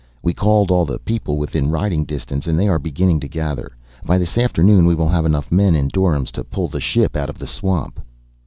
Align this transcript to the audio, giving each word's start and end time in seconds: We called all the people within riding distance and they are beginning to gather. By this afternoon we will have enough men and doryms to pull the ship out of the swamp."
We 0.23 0.33
called 0.33 0.71
all 0.71 0.83
the 0.85 0.97
people 0.97 1.37
within 1.37 1.69
riding 1.69 2.05
distance 2.05 2.47
and 2.47 2.59
they 2.59 2.67
are 2.67 2.79
beginning 2.79 3.19
to 3.19 3.27
gather. 3.27 3.73
By 4.03 4.17
this 4.17 4.35
afternoon 4.35 4.87
we 4.87 4.95
will 4.95 5.09
have 5.09 5.27
enough 5.27 5.51
men 5.51 5.75
and 5.75 5.91
doryms 5.91 6.31
to 6.31 6.43
pull 6.43 6.69
the 6.69 6.79
ship 6.81 7.15
out 7.15 7.29
of 7.29 7.37
the 7.37 7.45
swamp." 7.45 7.99